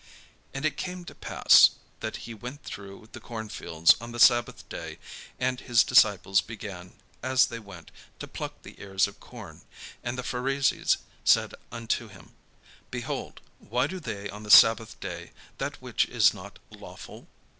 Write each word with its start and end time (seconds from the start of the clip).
And 0.51 0.65
it 0.65 0.77
came 0.77 1.05
to 1.05 1.13
pass, 1.13 1.75
that 1.99 2.15
he 2.25 2.33
went 2.33 2.63
through 2.63 3.09
the 3.11 3.19
corn 3.19 3.49
fields 3.49 3.95
on 4.01 4.11
the 4.11 4.19
sabbath 4.19 4.67
day; 4.67 4.97
and 5.39 5.59
his 5.59 5.83
disciples 5.83 6.41
began, 6.41 6.93
as 7.21 7.45
they 7.45 7.59
went, 7.59 7.91
to 8.17 8.27
pluck 8.27 8.63
the 8.63 8.81
ears 8.81 9.05
of 9.05 9.19
corn. 9.19 9.61
And 10.03 10.17
the 10.17 10.23
Pharisees 10.23 10.97
said 11.23 11.53
unto 11.71 12.07
him: 12.07 12.33
"Behold, 12.89 13.41
why 13.59 13.85
do 13.85 13.99
they 13.99 14.27
on 14.27 14.41
the 14.41 14.49
sabbath 14.49 14.99
day 14.99 15.33
that 15.59 15.79
which 15.83 16.05
is 16.05 16.33
not 16.33 16.57
lawful?" 16.71 17.27